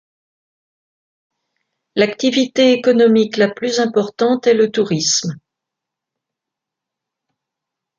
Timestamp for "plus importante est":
3.49-4.55